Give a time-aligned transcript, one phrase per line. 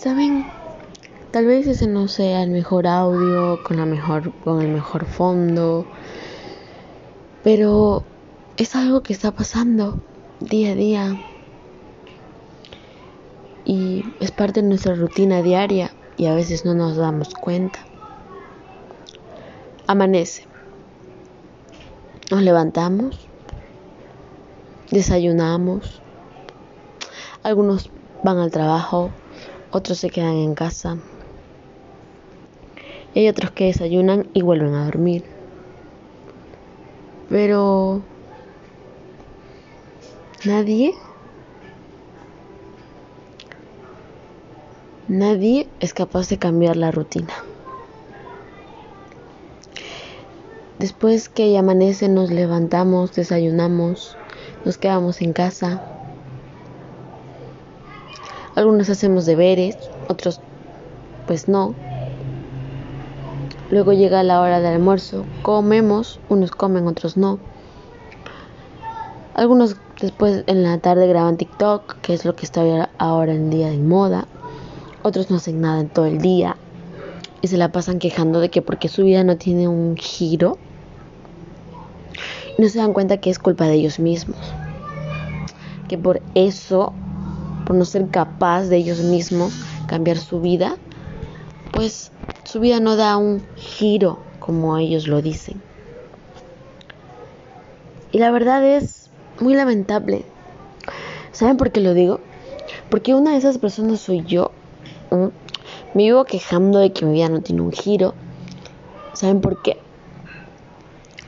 [0.00, 0.46] ¿Saben?
[1.30, 5.84] Tal vez ese no sea el mejor audio, con, la mejor, con el mejor fondo,
[7.44, 8.02] pero
[8.56, 10.00] es algo que está pasando
[10.40, 11.20] día a día
[13.66, 17.80] y es parte de nuestra rutina diaria y a veces no nos damos cuenta.
[19.86, 20.46] Amanece.
[22.30, 23.28] Nos levantamos,
[24.90, 26.00] desayunamos,
[27.42, 27.90] algunos
[28.24, 29.10] van al trabajo,
[29.70, 30.98] otros se quedan en casa
[33.14, 35.24] y hay otros que desayunan y vuelven a dormir.
[37.28, 38.02] Pero
[40.44, 40.94] nadie
[45.10, 47.34] Nadie es capaz de cambiar la rutina.
[50.78, 54.16] Después que amanece nos levantamos, desayunamos,
[54.64, 55.99] nos quedamos en casa.
[58.56, 59.76] Algunos hacemos deberes,
[60.08, 60.40] otros
[61.26, 61.74] pues no.
[63.70, 67.38] Luego llega la hora del almuerzo, comemos, unos comen, otros no.
[69.34, 73.70] Algunos después en la tarde graban TikTok, que es lo que está ahora en día
[73.70, 74.26] de moda.
[75.02, 76.56] Otros no hacen nada en todo el día
[77.42, 80.58] y se la pasan quejando de que porque su vida no tiene un giro,
[82.58, 84.38] no se dan cuenta que es culpa de ellos mismos.
[85.88, 86.92] Que por eso,
[87.70, 89.52] por no ser capaz de ellos mismos
[89.86, 90.76] cambiar su vida,
[91.70, 92.10] pues
[92.42, 95.62] su vida no da un giro como ellos lo dicen.
[98.10, 100.24] Y la verdad es muy lamentable.
[101.30, 102.18] ¿Saben por qué lo digo?
[102.88, 104.50] Porque una de esas personas soy yo
[105.94, 108.14] me vivo quejando de que mi vida no tiene un giro.
[109.12, 109.76] ¿Saben por qué?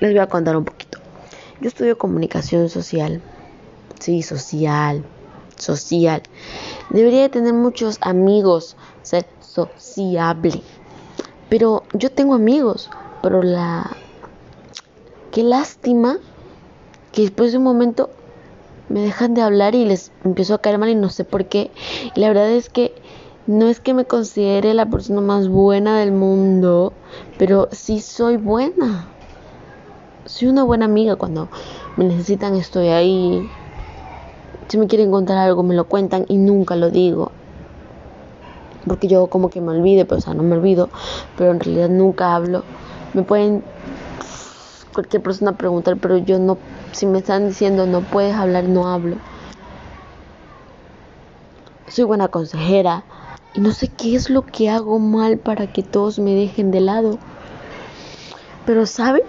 [0.00, 0.98] Les voy a contar un poquito.
[1.60, 3.22] Yo estudio comunicación social.
[4.00, 5.04] Sí, social.
[5.56, 6.22] Social.
[6.90, 8.76] Debería tener muchos amigos.
[9.02, 10.62] Ser sociable.
[11.48, 12.90] Pero yo tengo amigos.
[13.22, 13.96] Pero la...
[15.30, 16.18] Qué lástima
[17.12, 18.10] que después de un momento
[18.88, 21.70] me dejan de hablar y les empiezo a caer mal y no sé por qué.
[22.14, 22.94] Y la verdad es que
[23.46, 26.92] no es que me considere la persona más buena del mundo,
[27.38, 29.08] pero sí soy buena.
[30.24, 31.48] Soy una buena amiga cuando
[31.96, 33.48] me necesitan, estoy ahí.
[34.68, 37.32] Si me quieren contar algo, me lo cuentan y nunca lo digo.
[38.86, 40.90] Porque yo como que me olvide, pero o sea, no me olvido,
[41.36, 42.62] pero en realidad nunca hablo.
[43.12, 43.62] Me pueden
[44.92, 46.58] cualquier persona preguntar, pero yo no,
[46.92, 49.16] si me están diciendo no puedes hablar, no hablo.
[51.88, 53.04] Soy buena consejera,
[53.54, 56.80] y no sé qué es lo que hago mal para que todos me dejen de
[56.80, 57.18] lado.
[58.66, 59.22] Pero, ¿sabe?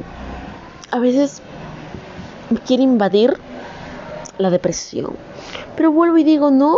[0.92, 1.42] A veces
[2.50, 3.38] me quiere invadir
[4.38, 5.16] la depresión.
[5.76, 6.78] Pero vuelvo y digo, no,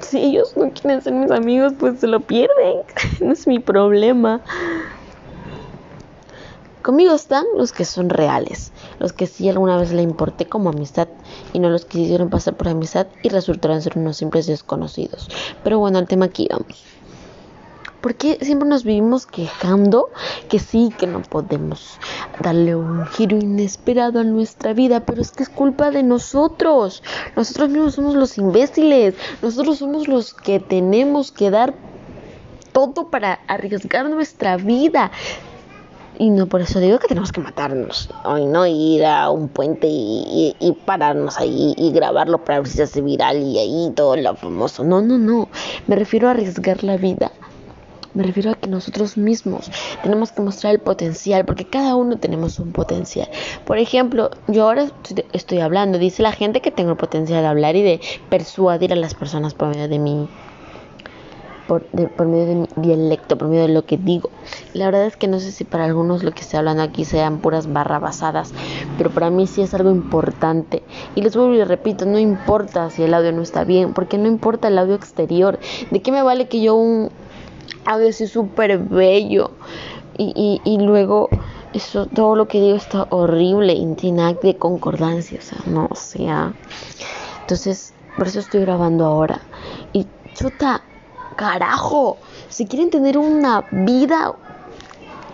[0.00, 2.82] si ellos no quieren ser mis amigos, pues se lo pierden.
[3.20, 4.40] no es mi problema.
[6.82, 11.08] Conmigo están los que son reales, los que sí alguna vez le importé como amistad
[11.52, 15.28] y no los que hicieron pasar por amistad y resultaron ser unos simples desconocidos.
[15.64, 16.84] Pero bueno, al tema aquí vamos.
[18.06, 20.10] ¿Por qué siempre nos vivimos quejando
[20.48, 21.98] que sí, que no podemos
[22.40, 25.00] darle un giro inesperado a nuestra vida?
[25.04, 27.02] Pero es que es culpa de nosotros.
[27.34, 29.16] Nosotros mismos somos los imbéciles.
[29.42, 31.74] Nosotros somos los que tenemos que dar
[32.70, 35.10] todo para arriesgar nuestra vida.
[36.16, 38.08] Y no por eso digo que tenemos que matarnos.
[38.24, 40.54] Hoy no ir a un puente y,
[40.86, 44.84] pararnos ahí y grabarlo para ver si se hace viral y ahí todo lo famoso.
[44.84, 45.48] No, no, no.
[45.88, 47.32] Me refiero a arriesgar la vida.
[48.16, 49.70] Me refiero a que nosotros mismos
[50.02, 53.28] tenemos que mostrar el potencial, porque cada uno tenemos un potencial.
[53.66, 54.86] Por ejemplo, yo ahora
[55.34, 58.00] estoy hablando, dice la gente que tengo el potencial de hablar y de
[58.30, 60.30] persuadir a las personas por medio de mi
[61.68, 64.30] por, por, medio de mi dialecto, por medio de lo que digo.
[64.72, 67.40] La verdad es que no sé si para algunos lo que estoy hablando aquí sean
[67.40, 68.54] puras barra basadas,
[68.96, 70.82] pero para mí sí es algo importante.
[71.14, 74.16] Y les vuelvo y les repito, no importa si el audio no está bien, porque
[74.16, 75.58] no importa el audio exterior.
[75.90, 77.10] ¿De qué me vale que yo un
[77.84, 79.50] audio así súper bello
[80.18, 81.28] y, y, y luego
[81.72, 83.86] eso, todo lo que digo está horrible y
[84.42, 86.54] de concordancia, o sea, no, sea.
[87.42, 89.42] Entonces, por eso estoy grabando ahora.
[89.92, 90.82] Y chuta,
[91.36, 92.16] carajo,
[92.48, 94.34] si quieren tener una vida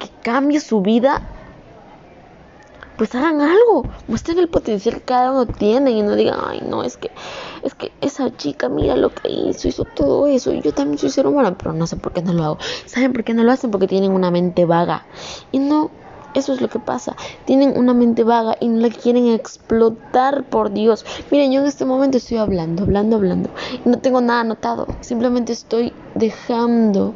[0.00, 1.22] que cambie su vida,
[2.96, 6.82] pues hagan algo, muestren el potencial que cada uno tiene y no digan, ay, no,
[6.82, 7.10] es que,
[7.62, 11.10] es que esa chica, mira lo que hizo, hizo todo eso, y yo también soy
[11.10, 12.58] ser humano, pero no sé por qué no lo hago.
[12.86, 13.70] ¿Saben por qué no lo hacen?
[13.70, 15.06] Porque tienen una mente vaga.
[15.52, 15.90] Y no,
[16.34, 17.16] eso es lo que pasa.
[17.44, 21.04] Tienen una mente vaga y no la quieren explotar, por Dios.
[21.30, 23.50] Miren, yo en este momento estoy hablando, hablando, hablando.
[23.84, 24.86] Y no tengo nada anotado.
[25.00, 27.14] Simplemente estoy dejando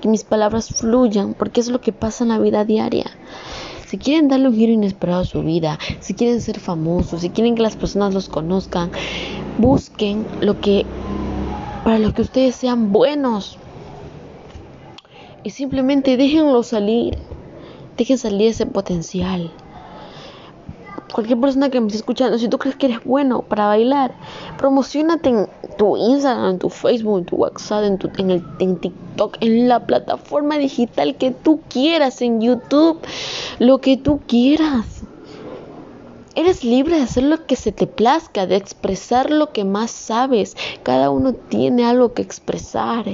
[0.00, 3.06] que mis palabras fluyan, porque es lo que pasa en la vida diaria.
[3.86, 7.54] Si quieren darle un giro inesperado a su vida, si quieren ser famosos, si quieren
[7.54, 8.90] que las personas los conozcan,
[9.58, 10.86] busquen lo que
[11.84, 13.58] para lo que ustedes sean buenos.
[15.44, 17.18] Y simplemente déjenlo salir.
[17.96, 19.52] Dejen salir ese potencial
[21.12, 24.14] cualquier persona que me esté escuchando, si tú crees que eres bueno para bailar,
[24.56, 27.84] promocionate en tu Instagram, en tu Facebook, en tu WhatsApp,
[28.18, 33.00] en, el, en TikTok, en la plataforma digital que tú quieras, en YouTube,
[33.58, 34.97] lo que tú quieras.
[36.38, 40.54] Eres libre de hacer lo que se te plazca, de expresar lo que más sabes.
[40.84, 43.06] Cada uno tiene algo que expresar.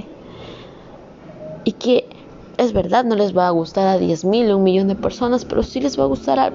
[1.65, 2.11] Y que
[2.59, 5.47] es verdad, no les va a gustar a 10 mil o un millón de personas,
[5.47, 6.53] pero sí les va a gustar a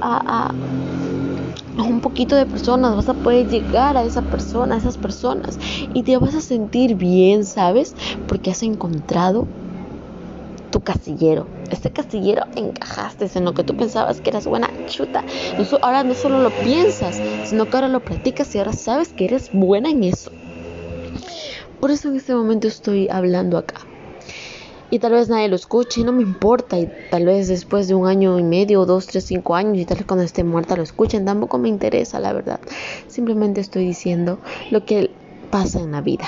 [0.00, 0.54] a,
[1.76, 5.58] un poquito de personas, vas a poder llegar a esa persona, a esas personas
[5.92, 7.94] y te vas a sentir bien, ¿sabes?
[8.26, 9.48] Porque has encontrado
[10.74, 11.46] tu castillero.
[11.70, 15.24] Este castillero encajaste en lo que tú pensabas que eras buena chuta.
[15.82, 19.50] ahora no solo lo piensas, sino que ahora lo practicas y ahora sabes que eres
[19.52, 20.32] buena en eso.
[21.80, 23.76] Por eso en este momento estoy hablando acá
[24.90, 28.08] y tal vez nadie lo escuche no me importa y tal vez después de un
[28.08, 31.24] año y medio, dos, tres, cinco años y tal vez cuando esté muerta lo escuchen,
[31.24, 32.58] tampoco me interesa la verdad.
[33.06, 34.40] Simplemente estoy diciendo
[34.72, 35.10] lo que
[35.52, 36.26] pasa en la vida.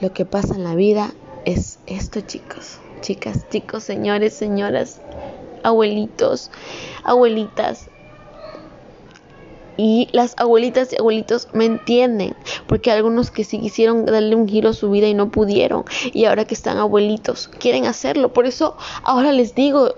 [0.00, 1.12] Lo que pasa en la vida
[1.48, 5.00] es esto chicos, chicas, chicos, señores, señoras,
[5.62, 6.50] abuelitos,
[7.04, 7.88] abuelitas,
[9.78, 12.34] y las abuelitas y abuelitos me entienden,
[12.66, 16.26] porque algunos que sí quisieron darle un giro a su vida y no pudieron, y
[16.26, 18.32] ahora que están abuelitos, quieren hacerlo.
[18.34, 19.94] Por eso ahora les digo,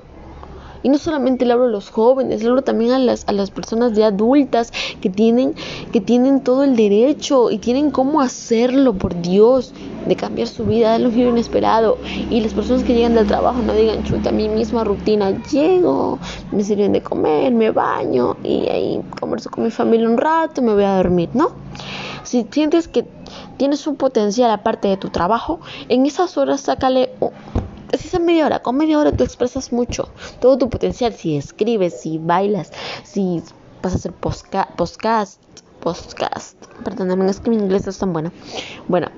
[0.82, 3.50] y no solamente le hablo a los jóvenes, le hablo también a las, a las
[3.50, 5.54] personas de adultas que tienen,
[5.92, 9.72] que tienen todo el derecho y tienen cómo hacerlo, por Dios,
[10.06, 11.98] de cambiar su vida, darle un giro inesperado.
[12.30, 16.18] Y las personas que llegan del trabajo no digan, chuta, mi misma rutina, llego,
[16.52, 20.74] me sirven de comer, me baño y ahí converso con mi familia un rato, me
[20.74, 21.50] voy a dormir, ¿no?
[22.22, 23.06] Si sientes que
[23.56, 27.10] tienes un potencial aparte de tu trabajo, en esas horas sácale
[27.98, 30.08] si es media hora, con media hora tú expresas mucho,
[30.40, 32.72] todo tu potencial, si escribes, si bailas,
[33.04, 33.42] si
[33.82, 34.70] vas a hacer podcast,
[35.80, 36.54] podcast,
[36.84, 38.32] perdóname, es que mi inglés no es tan bueno.
[38.88, 39.08] Bueno,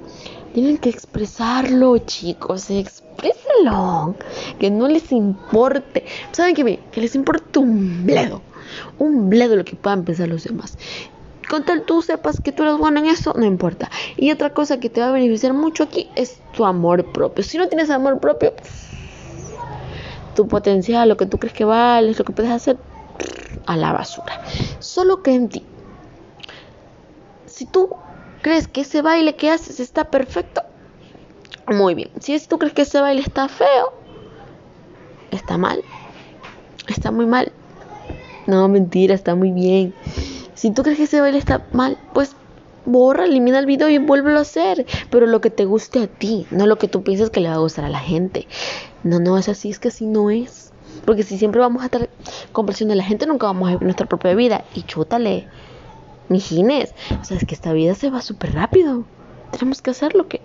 [0.54, 4.14] tienen que expresarlo, chicos, exprésalo,
[4.58, 6.04] que no les importe.
[6.32, 6.80] ¿Saben qué?
[6.92, 8.42] Que les importe un bledo,
[8.98, 10.76] un bledo lo que puedan pensar los demás
[11.52, 13.90] con tal tú sepas que tú eres bueno en eso, no importa.
[14.16, 17.44] Y otra cosa que te va a beneficiar mucho aquí es tu amor propio.
[17.44, 18.54] Si no tienes amor propio,
[20.34, 22.78] tu potencial, lo que tú crees que vales, lo que puedes hacer,
[23.66, 24.40] a la basura.
[24.78, 25.62] Solo que en ti.
[27.44, 27.90] Si tú
[28.40, 30.62] crees que ese baile que haces está perfecto,
[31.66, 32.10] muy bien.
[32.19, 33.93] Si tú crees que ese baile está feo,
[35.31, 35.84] está mal.
[36.88, 37.52] Está muy mal.
[38.46, 39.93] No, mentira, está muy bien.
[40.54, 42.37] Si tú crees que ese baile está mal, pues
[42.84, 44.87] borra, elimina el video y vuélvelo a hacer.
[45.10, 47.54] Pero lo que te guste a ti, no lo que tú piensas que le va
[47.54, 48.46] a gustar a la gente.
[49.02, 50.72] No, no es así, es que así no es.
[51.04, 52.08] Porque si siempre vamos a estar
[52.52, 54.64] con presión de la gente, nunca vamos a vivir nuestra propia vida.
[54.75, 55.49] Y chútale,
[56.28, 56.94] mijines.
[57.20, 59.05] O sea, es que esta vida se va súper rápido.
[59.50, 60.41] Tenemos que hacer lo que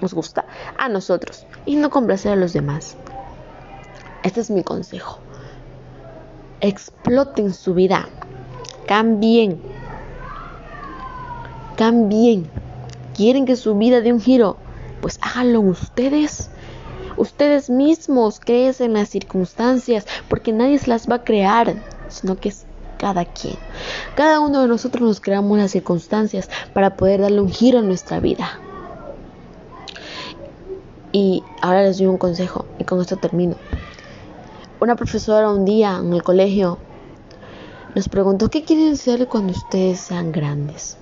[0.00, 2.96] nos gusta a nosotros y no complacer a los demás.
[4.22, 5.18] Este es mi consejo.
[6.60, 8.08] Exploten su vida
[8.88, 9.60] Cambien.
[11.76, 12.48] Cambien.
[13.14, 14.56] ¿Quieren que su vida dé un giro?
[15.02, 16.48] Pues háganlo ustedes.
[17.18, 21.74] Ustedes mismos crecen las circunstancias porque nadie se las va a crear,
[22.08, 22.64] sino que es
[22.96, 23.56] cada quien.
[24.14, 28.20] Cada uno de nosotros nos creamos las circunstancias para poder darle un giro a nuestra
[28.20, 28.58] vida.
[31.12, 33.56] Y ahora les doy un consejo y con esto termino.
[34.80, 36.78] Una profesora un día en el colegio
[37.94, 40.96] nos preguntó qué quieren ser cuando ustedes sean grandes.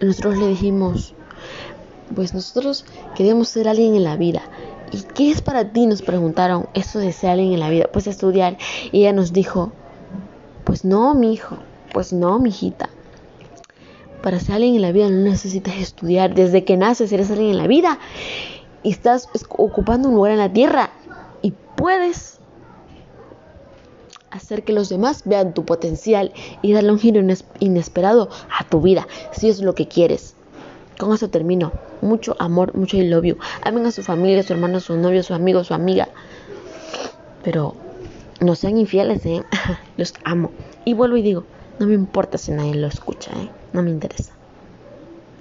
[0.00, 1.14] Nosotros le dijimos,
[2.14, 4.42] pues nosotros queremos ser alguien en la vida.
[4.92, 5.86] ¿Y qué es para ti?
[5.86, 7.86] Nos preguntaron eso de ser alguien en la vida.
[7.92, 8.56] Pues estudiar.
[8.92, 9.72] Y ella nos dijo,
[10.64, 11.58] pues no, mi hijo,
[11.92, 12.88] pues no, mi hijita.
[14.22, 16.34] Para ser alguien en la vida no necesitas estudiar.
[16.34, 17.98] Desde que naces eres alguien en la vida
[18.82, 20.90] y estás ocupando un lugar en la tierra
[21.42, 22.39] y puedes
[24.30, 26.32] hacer que los demás vean tu potencial
[26.62, 27.20] y darle un giro
[27.58, 30.34] inesperado a tu vida, si es lo que quieres.
[30.98, 31.72] Con eso termino.
[32.02, 33.36] Mucho amor, mucho I love you.
[33.62, 35.74] Amen a su familia, a su hermano, a su novio, a su amigo, a su
[35.74, 36.08] amiga.
[37.42, 37.74] Pero
[38.40, 39.42] no sean infieles, ¿eh?
[39.96, 40.50] Los amo.
[40.84, 41.44] Y vuelvo y digo,
[41.78, 43.50] No me importa si nadie lo escucha, ¿eh?
[43.72, 44.39] No me interesa.